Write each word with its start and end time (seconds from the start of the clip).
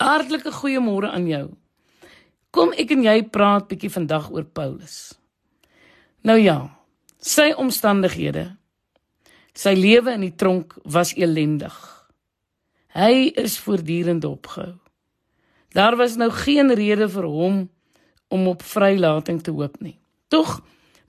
Hartlike 0.00 0.52
goeiemôre 0.52 1.10
aan 1.14 1.26
jou. 1.28 1.46
Kom 2.54 2.72
ek 2.78 2.92
en 2.94 3.02
jy 3.06 3.18
praat 3.34 3.68
bietjie 3.70 3.90
vandag 3.90 4.30
oor 4.34 4.46
Paulus. 4.46 5.14
Nou 6.26 6.38
ja, 6.38 6.70
sy 7.18 7.52
omstandighede, 7.58 8.46
sy 9.54 9.74
lewe 9.78 10.14
in 10.14 10.24
die 10.26 10.34
tronk 10.38 10.76
was 10.84 11.14
elendig. 11.18 11.74
Hy 12.94 13.34
is 13.38 13.58
voortdurend 13.58 14.24
opgehou. 14.24 14.76
Daar 15.74 15.96
was 15.98 16.14
nou 16.16 16.30
geen 16.30 16.70
rede 16.74 17.08
vir 17.10 17.26
hom 17.26 17.56
om 18.30 18.48
op 18.48 18.62
vrylating 18.62 19.42
te 19.42 19.50
hoop 19.50 19.80
nie. 19.82 19.98
Tog 20.30 20.60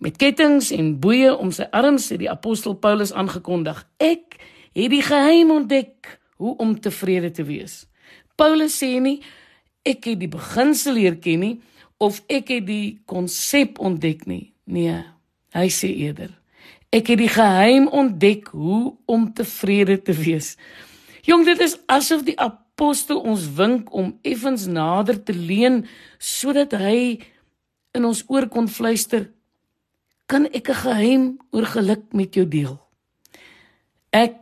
met 0.00 0.16
kettinge 0.16 0.72
en 0.76 0.94
boeye 1.00 1.34
om 1.36 1.52
sy 1.52 1.68
arms 1.72 2.08
het 2.12 2.22
die 2.24 2.30
apostel 2.32 2.74
Paulus 2.80 3.12
aangekondig: 3.12 3.84
"Ek 3.96 4.40
het 4.72 4.90
die 4.90 5.02
geheim 5.04 5.50
ontdek 5.50 6.20
hoe 6.36 6.56
om 6.56 6.80
tevrede 6.80 7.30
te 7.30 7.44
wees." 7.44 7.84
Paulus 8.36 8.78
sê 8.82 9.00
nie 9.00 9.20
ek 9.84 10.04
het 10.10 10.20
die 10.20 10.30
beginsel 10.30 10.96
leer 10.96 11.18
ken 11.20 11.40
nie 11.40 11.56
of 11.98 12.22
ek 12.28 12.48
het 12.48 12.66
die 12.66 12.98
konsep 13.06 13.78
ontdek 13.78 14.26
nie. 14.26 14.52
Nee, 14.64 15.02
hy 15.54 15.68
sê 15.70 15.92
eerder 15.92 16.32
ek 16.94 17.10
het 17.10 17.18
die 17.18 17.32
geheim 17.32 17.88
ontdek 17.90 18.52
hoe 18.54 18.94
om 19.10 19.26
tevrede 19.34 19.98
te 20.02 20.14
wees. 20.14 20.54
Jong, 21.26 21.42
dit 21.46 21.60
is 21.64 21.76
asof 21.90 22.22
die 22.26 22.36
apostel 22.38 23.22
ons 23.24 23.48
wink 23.58 23.90
om 23.94 24.12
effens 24.22 24.68
nader 24.70 25.18
te 25.18 25.34
leun 25.34 25.82
sodat 26.22 26.76
hy 26.78 27.18
in 27.94 28.06
ons 28.06 28.22
oor 28.30 28.46
kon 28.50 28.68
fluister. 28.70 29.30
Kan 30.30 30.46
ek 30.46 30.70
'n 30.70 30.82
geheim 30.84 31.24
oor 31.50 31.66
geluk 31.66 32.12
met 32.12 32.34
jou 32.34 32.46
deel? 32.46 32.78
Ek 34.12 34.38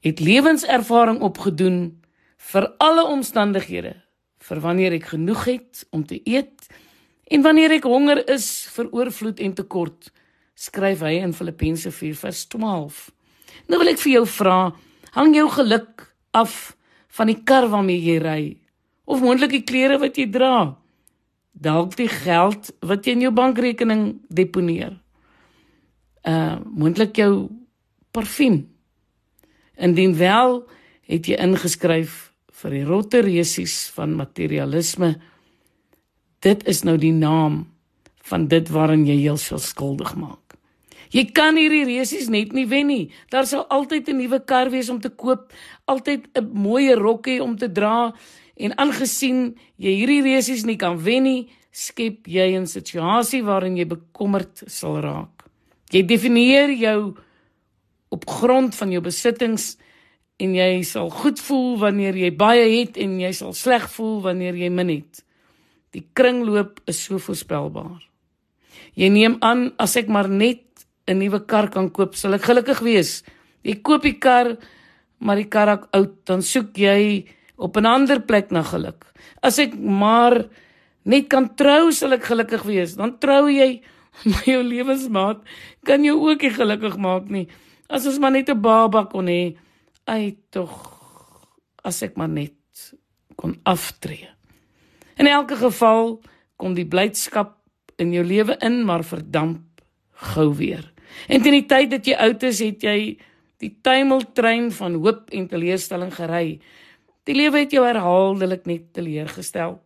het 0.00 0.20
lewenservaring 0.20 1.20
opgedoen 1.20 1.99
vir 2.40 2.66
alle 2.80 3.04
omstandighede, 3.04 3.94
vir 4.40 4.60
wanneer 4.64 4.96
ek 4.96 5.12
genoeg 5.12 5.44
het 5.46 5.84
om 5.92 6.04
te 6.06 6.20
eet 6.24 6.70
en 7.30 7.44
wanneer 7.44 7.76
ek 7.76 7.86
honger 7.86 8.22
is 8.32 8.48
vir 8.74 8.88
oorvloed 8.96 9.42
en 9.44 9.54
tekort, 9.54 10.08
skryf 10.56 11.04
hy 11.04 11.20
in 11.20 11.34
Filippense 11.36 11.92
4:12. 11.92 13.10
Nou 13.68 13.78
wil 13.78 13.92
ek 13.92 14.00
vir 14.02 14.12
jou 14.12 14.26
vra, 14.26 14.72
hang 15.14 15.34
jou 15.34 15.48
geluk 15.50 16.08
af 16.32 16.76
van 17.08 17.30
die 17.30 17.42
kar 17.44 17.68
waarmee 17.68 18.00
jy 18.00 18.18
ry 18.22 18.42
of 19.04 19.22
moontlik 19.22 19.50
die 19.50 19.66
klere 19.66 19.98
wat 19.98 20.18
jy 20.18 20.28
dra? 20.30 20.76
Dalk 21.52 21.96
die 21.98 22.08
geld 22.08 22.70
wat 22.80 23.06
jy 23.06 23.16
in 23.18 23.24
jou 23.26 23.32
bankrekening 23.34 24.20
deponeer. 24.28 24.98
Uh 26.24 26.58
moontlik 26.64 27.16
jou 27.16 27.50
parfuum. 28.14 28.62
Indien 29.76 30.14
wel, 30.16 30.62
het 31.10 31.26
jy 31.26 31.38
ingeskryf 31.42 32.29
vir 32.60 32.76
die 32.76 32.84
rotte 32.84 33.22
resies 33.24 33.88
van 33.96 34.16
materialisme. 34.18 35.14
Dit 36.44 36.66
is 36.68 36.84
nou 36.84 36.96
die 37.00 37.14
naam 37.14 37.64
van 38.30 38.46
dit 38.48 38.68
waarin 38.72 39.06
jy 39.08 39.16
jouself 39.24 39.64
skuldig 39.64 40.14
maak. 40.18 40.56
Jy 41.10 41.24
kan 41.34 41.56
hierdie 41.58 41.86
resies 41.88 42.28
net 42.30 42.52
nie 42.54 42.68
wen 42.70 42.86
nie. 42.86 43.06
Daar 43.32 43.46
sal 43.46 43.64
altyd 43.66 44.08
'n 44.08 44.16
nuwe 44.16 44.38
kar 44.46 44.70
wees 44.70 44.88
om 44.88 45.00
te 45.00 45.10
koop, 45.10 45.52
altyd 45.86 46.28
'n 46.34 46.50
mooi 46.52 46.94
rokkie 46.94 47.42
om 47.42 47.56
te 47.56 47.68
dra 47.72 48.14
en 48.56 48.78
aangesien 48.78 49.56
jy 49.76 49.92
hierdie 49.96 50.22
resies 50.22 50.64
nie 50.64 50.76
kan 50.76 50.98
wen 50.98 51.22
nie, 51.22 51.48
skep 51.72 52.26
jy 52.26 52.56
'n 52.56 52.66
situasie 52.66 53.42
waarin 53.42 53.76
jy 53.76 53.86
bekommerd 53.86 54.62
sal 54.66 55.00
raak. 55.00 55.44
Jy 55.90 56.02
definieer 56.06 56.70
jou 56.70 57.16
op 58.10 58.28
grond 58.28 58.74
van 58.74 58.90
jou 58.90 59.00
besittings 59.00 59.76
en 60.40 60.54
jy 60.56 60.82
sal 60.88 61.10
goed 61.12 61.40
voel 61.44 61.76
wanneer 61.82 62.16
jy 62.16 62.30
baie 62.36 62.64
het 62.78 62.96
en 63.00 63.18
jy 63.20 63.32
sal 63.36 63.52
sleg 63.56 63.86
voel 63.92 64.20
wanneer 64.24 64.56
jy 64.56 64.70
min 64.72 64.88
het. 64.88 65.22
Die 65.94 66.04
kringloop 66.14 66.80
is 66.90 67.02
so 67.06 67.18
voorspelbaar. 67.18 68.00
Jy 68.98 69.08
neem 69.12 69.36
aan 69.44 69.70
as 69.78 69.96
ek 70.00 70.08
maar 70.08 70.28
net 70.28 70.62
'n 71.06 71.18
nuwe 71.18 71.40
kar 71.46 71.68
kan 71.70 71.90
koop, 71.90 72.14
sal 72.14 72.34
ek 72.34 72.46
gelukkig 72.46 72.80
wees. 72.80 73.22
Jy 73.64 73.82
koop 73.82 74.02
die 74.02 74.18
kar, 74.18 74.56
maar 75.18 75.36
die 75.36 75.48
kar 75.48 75.66
raak 75.66 75.88
oud, 75.92 76.24
dan 76.24 76.42
soek 76.42 76.76
jy 76.76 77.26
op 77.58 77.76
'n 77.76 77.86
ander 77.86 78.20
plek 78.20 78.50
na 78.50 78.62
geluk. 78.62 79.04
As 79.42 79.58
ek 79.58 79.74
maar 79.74 80.48
net 81.04 81.28
kan 81.28 81.54
trou, 81.56 81.92
sal 81.92 82.12
ek 82.12 82.24
gelukkig 82.24 82.62
wees. 82.62 82.96
Dan 82.96 83.18
trou 83.18 83.48
jy, 83.48 83.82
maar 84.30 84.44
jou 84.44 84.62
lewensmaat 84.62 85.42
kan 85.84 86.04
jou 86.04 86.16
ook 86.30 86.42
nie 86.42 86.50
gelukkig 86.50 86.96
maak 86.96 87.30
nie. 87.30 87.48
As 87.88 88.06
ons 88.06 88.18
maar 88.18 88.30
net 88.30 88.48
'n 88.48 88.60
baba 88.60 89.04
kon 89.04 89.26
hê, 89.26 89.56
Ai 90.04 90.36
tog 90.50 90.72
as 91.84 92.02
ek 92.02 92.16
maar 92.20 92.28
net 92.28 92.56
kon 93.36 93.56
aftree. 93.68 94.28
In 95.20 95.28
elke 95.28 95.56
geval 95.56 96.18
kom 96.60 96.76
die 96.76 96.88
blydskap 96.88 97.56
in 98.00 98.12
jou 98.12 98.24
lewe 98.24 98.56
in 98.64 98.82
maar 98.88 99.04
verdamp 99.04 99.82
gou 100.32 100.50
weer. 100.56 100.84
En 101.28 101.42
teen 101.42 101.58
die 101.58 101.68
tyd 101.68 101.90
dat 101.92 102.06
jy 102.06 102.16
oud 102.20 102.42
is, 102.46 102.60
het 102.64 102.84
jy 102.84 102.98
die 103.60 103.72
tuimeltrein 103.84 104.70
van 104.72 104.96
hoop 105.02 105.28
en 105.36 105.48
teleurstelling 105.48 106.12
gery. 106.14 106.60
Die 107.28 107.36
lewe 107.36 107.64
het 107.64 107.74
jou 107.76 107.84
herhaaldelik 107.84 108.66
net 108.68 108.90
teleurgestel 108.96 109.78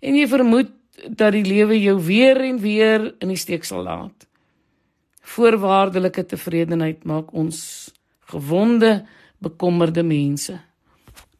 en 0.00 0.16
jy 0.16 0.26
vermoed 0.30 0.74
dat 1.06 1.32
die 1.32 1.46
lewe 1.46 1.78
jou 1.80 1.96
weer 2.04 2.40
en 2.44 2.58
weer 2.60 3.06
in 3.22 3.30
die 3.32 3.38
steek 3.38 3.64
sal 3.64 3.84
laat. 3.86 4.26
Voorwaardelike 5.30 6.26
tevredenheid 6.32 7.06
maak 7.08 7.30
ons 7.36 7.60
gewonde 8.32 9.04
bekommerde 9.40 10.02
mense. 10.02 10.60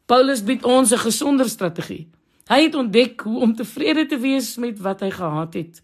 Paulus 0.05 0.43
bied 0.43 0.65
ons 0.65 0.91
'n 0.91 0.97
gesonder 0.97 1.49
strategie. 1.49 2.09
Hy 2.49 2.63
het 2.63 2.75
ontdek 2.75 3.21
hoe 3.21 3.41
om 3.41 3.55
tevrede 3.55 4.05
te 4.05 4.17
wees 4.19 4.57
met 4.57 4.79
wat 4.79 4.99
hy 4.99 5.09
gehad 5.09 5.53
het. 5.53 5.81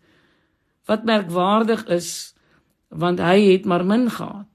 Wat 0.86 1.04
merkwaardig 1.04 1.86
is, 1.88 2.34
want 2.90 3.20
hy 3.20 3.52
het 3.52 3.66
maar 3.66 3.86
min 3.86 4.10
gehad. 4.10 4.48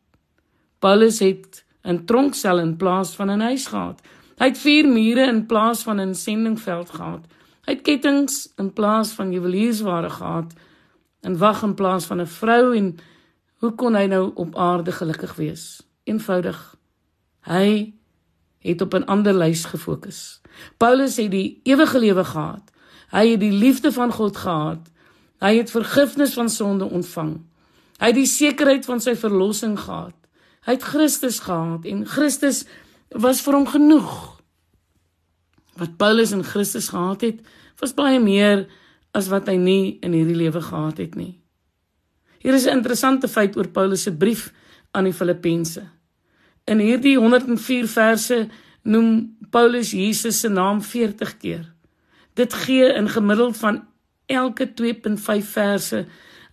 Paulus 0.79 1.19
het 1.19 1.65
'n 1.85 2.05
tronksel 2.05 2.59
in 2.59 2.77
plaas 2.77 3.15
van 3.15 3.31
'n 3.31 3.41
huis 3.41 3.67
gehad. 3.67 4.01
Hy 4.39 4.47
het 4.47 4.59
vier 4.59 4.89
mure 4.89 5.27
in 5.27 5.47
plaas 5.47 5.83
van 5.83 6.01
'n 6.01 6.15
sendingveld 6.15 6.91
gehad. 6.91 7.25
Hy 7.65 7.73
het 7.73 7.83
kettinge 7.83 8.51
in 8.57 8.73
plaas 8.73 9.13
van 9.13 9.33
juweliersware 9.33 10.11
gehad 10.11 10.53
en 11.21 11.39
wag 11.39 11.63
in 11.63 11.75
plaas 11.75 12.05
van 12.05 12.21
'n 12.21 12.27
vrou 12.27 12.77
en 12.77 12.97
hoe 13.59 13.73
kon 13.73 13.95
hy 13.95 14.07
nou 14.07 14.31
op 14.35 14.57
aarde 14.57 14.93
gelukkig 14.93 15.35
wees? 15.35 15.83
Eenvoudig 16.05 16.77
Hy 17.49 17.93
het 18.63 18.81
op 18.81 18.95
'n 18.95 19.05
ander 19.05 19.35
lys 19.35 19.65
gefokus. 19.65 20.41
Paulus 20.77 21.17
het 21.17 21.31
die 21.31 21.61
ewige 21.63 21.99
lewe 21.99 22.25
gehad. 22.25 22.71
Hy 23.11 23.29
het 23.31 23.41
die 23.41 23.53
liefde 23.53 23.93
van 23.93 24.13
God 24.13 24.37
gehad. 24.37 24.91
Hy 25.39 25.57
het 25.57 25.71
vergifnis 25.71 26.35
van 26.35 26.49
sonde 26.49 26.85
ontvang. 26.85 27.41
Hy 27.99 28.07
het 28.07 28.15
die 28.15 28.27
sekerheid 28.27 28.85
van 28.85 29.01
sy 29.01 29.15
verlossing 29.17 29.79
gehad. 29.79 30.15
Hy 30.67 30.73
het 30.73 30.83
Christus 30.83 31.39
gehad 31.39 31.85
en 31.85 32.07
Christus 32.07 32.65
was 33.09 33.41
vir 33.41 33.55
hom 33.55 33.67
genoeg. 33.67 34.43
Wat 35.77 35.97
Paulus 35.97 36.31
in 36.31 36.45
Christus 36.45 36.89
gehad 36.89 37.21
het, 37.21 37.41
was 37.81 37.95
baie 37.95 38.21
meer 38.21 38.69
as 39.13 39.29
wat 39.29 39.49
hy 39.51 39.57
nie 39.57 39.99
in 40.01 40.13
hierdie 40.13 40.39
lewe 40.39 40.63
gehad 40.63 40.99
het 41.03 41.17
nie. 41.19 41.41
Hier 42.39 42.55
is 42.55 42.67
'n 42.67 42.79
interessante 42.79 43.29
feit 43.29 43.57
oor 43.57 43.69
Paulus 43.69 44.03
se 44.03 44.13
brief 44.13 44.53
aan 44.91 45.05
die 45.05 45.13
Filippense. 45.13 45.83
In 46.73 46.81
hierdie 46.81 47.19
104 47.21 47.89
verse 47.91 48.37
noem 48.89 49.37
Paulus 49.53 49.91
Jesus 49.93 50.39
se 50.41 50.49
naam 50.49 50.81
40 50.81 51.37
keer. 51.43 51.65
Dit 52.39 52.55
gee 52.65 52.87
in 52.97 53.11
gemiddeld 53.13 53.59
van 53.61 53.83
elke 54.27 54.71
2.5 54.81 55.51
verse 55.53 56.07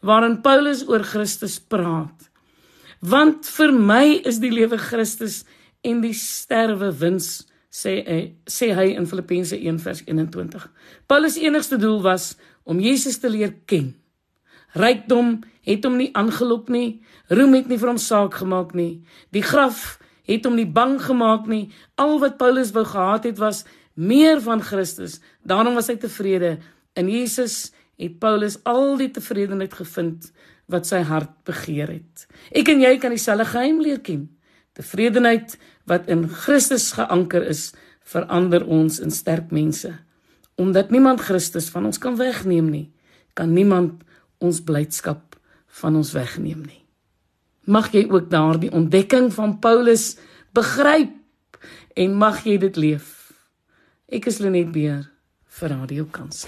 waarin 0.04 0.42
Paulus 0.42 0.84
oor 0.88 1.04
Christus 1.04 1.60
praat. 1.60 2.28
Want 3.00 3.48
vir 3.48 3.72
my 3.72 4.20
is 4.28 4.42
die 4.44 4.52
lewe 4.52 4.78
Christus 4.80 5.46
en 5.88 6.02
die 6.04 6.16
sterwe 6.16 6.92
wins, 7.00 7.48
sê 7.72 8.00
hy, 8.04 8.20
sê 8.44 8.74
hy 8.76 8.90
in 9.00 9.08
Filippense 9.08 9.56
1:21. 9.56 10.68
Paulus 11.08 11.38
enigste 11.40 11.80
doel 11.80 12.02
was 12.04 12.34
om 12.64 12.80
Jesus 12.80 13.20
te 13.20 13.32
leer 13.32 13.56
ken. 13.66 13.94
Rykdom 14.76 15.40
het 15.64 15.86
hom 15.86 15.96
nie 15.98 16.12
aangelok 16.14 16.68
nie, 16.70 17.00
roem 17.30 17.56
het 17.56 17.72
nie 17.72 17.80
vir 17.80 17.94
hom 17.94 18.02
saak 18.02 18.42
gemaak 18.42 18.76
nie. 18.76 19.06
Die 19.32 19.44
graf 19.46 20.00
het 20.30 20.46
hom 20.46 20.58
nie 20.60 20.70
bang 20.70 21.00
gemaak 21.02 21.48
nie. 21.50 21.70
Al 21.98 22.20
wat 22.22 22.38
Paulus 22.38 22.74
wou 22.76 22.86
gehad 22.86 23.26
het 23.26 23.42
was 23.42 23.64
meer 23.98 24.42
van 24.42 24.62
Christus. 24.62 25.20
Daarom 25.44 25.78
was 25.80 25.90
hy 25.90 25.98
tevrede. 26.00 26.58
In 26.94 27.10
Jesus 27.10 27.72
het 28.00 28.20
Paulus 28.22 28.60
al 28.70 28.98
die 29.00 29.10
tevredenheid 29.12 29.74
gevind 29.76 30.30
wat 30.70 30.88
sy 30.88 31.02
hart 31.10 31.34
begeer 31.50 31.90
het. 31.92 32.28
Ek 32.56 32.70
en 32.72 32.84
jy 32.84 32.94
kan 33.02 33.14
dieselfde 33.16 33.48
geheim 33.50 33.82
leer 33.84 34.02
ken. 34.06 34.28
Tevredenheid 34.78 35.58
wat 35.90 36.08
in 36.12 36.28
Christus 36.30 36.92
geanker 36.96 37.44
is, 37.50 37.72
verander 38.10 38.64
ons 38.66 39.00
in 39.04 39.12
sterk 39.14 39.52
mense. 39.54 39.92
Omdat 40.60 40.94
niemand 40.94 41.24
Christus 41.26 41.70
van 41.74 41.90
ons 41.90 42.00
kan 42.02 42.18
wegneem 42.20 42.70
nie, 42.70 42.88
kan 43.34 43.54
niemand 43.54 44.06
ons 44.40 44.62
blydskap 44.66 45.38
van 45.82 45.98
ons 46.00 46.14
wegneem 46.16 46.64
nie. 46.66 46.84
Mag 47.70 47.92
jy 47.94 48.08
ook 48.10 48.32
daardie 48.32 48.72
ontdekking 48.74 49.30
van 49.34 49.60
Paulus 49.62 50.16
begryp 50.58 51.14
en 51.94 52.16
mag 52.18 52.42
jy 52.42 52.58
dit 52.58 52.80
leef. 52.82 53.30
Ek 54.10 54.26
is 54.32 54.40
Lenet 54.42 54.72
Beer 54.74 55.04
vir 55.60 55.76
Radio 55.76 56.08
Kans. 56.10 56.48